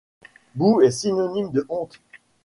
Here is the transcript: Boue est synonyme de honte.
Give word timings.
Boue 0.55 0.81
est 0.81 0.89
synonyme 0.89 1.51
de 1.51 1.63
honte. 1.69 2.01